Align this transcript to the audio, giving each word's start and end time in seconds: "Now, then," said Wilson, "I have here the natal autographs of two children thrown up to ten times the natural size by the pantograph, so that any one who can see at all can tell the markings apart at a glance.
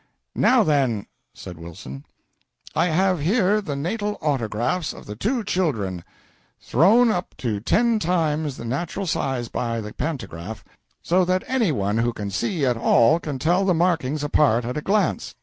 "Now, 0.33 0.63
then," 0.63 1.05
said 1.31 1.59
Wilson, 1.59 2.05
"I 2.75 2.87
have 2.87 3.19
here 3.19 3.61
the 3.61 3.75
natal 3.75 4.17
autographs 4.19 4.93
of 4.93 5.19
two 5.19 5.43
children 5.43 6.03
thrown 6.59 7.11
up 7.11 7.37
to 7.37 7.59
ten 7.59 7.99
times 7.99 8.57
the 8.57 8.65
natural 8.65 9.05
size 9.05 9.47
by 9.47 9.79
the 9.79 9.93
pantograph, 9.93 10.63
so 11.03 11.23
that 11.25 11.43
any 11.45 11.71
one 11.71 11.99
who 11.99 12.13
can 12.13 12.31
see 12.31 12.65
at 12.65 12.77
all 12.77 13.19
can 13.19 13.37
tell 13.37 13.63
the 13.63 13.75
markings 13.75 14.23
apart 14.23 14.65
at 14.65 14.75
a 14.75 14.81
glance. 14.81 15.35